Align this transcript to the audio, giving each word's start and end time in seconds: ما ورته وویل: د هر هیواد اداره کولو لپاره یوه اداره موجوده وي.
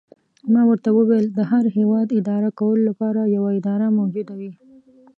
ما 0.53 0.61
ورته 0.69 0.89
وویل: 0.93 1.27
د 1.31 1.39
هر 1.51 1.65
هیواد 1.77 2.07
اداره 2.19 2.49
کولو 2.59 2.83
لپاره 2.89 3.21
یوه 3.35 3.49
اداره 3.59 3.87
موجوده 3.99 4.33
وي. 4.39 4.51